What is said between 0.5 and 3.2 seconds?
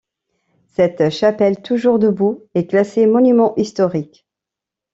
Cette chapelle, toujours debout, est classée